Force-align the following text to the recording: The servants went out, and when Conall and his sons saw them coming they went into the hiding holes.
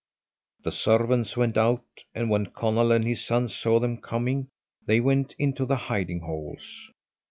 The 0.63 0.71
servants 0.71 1.37
went 1.37 1.57
out, 1.57 1.85
and 2.15 2.31
when 2.31 2.47
Conall 2.47 2.91
and 2.91 3.05
his 3.05 3.23
sons 3.23 3.55
saw 3.55 3.79
them 3.79 3.97
coming 4.01 4.47
they 4.87 4.99
went 4.99 5.35
into 5.37 5.63
the 5.63 5.75
hiding 5.75 6.21
holes. 6.21 6.89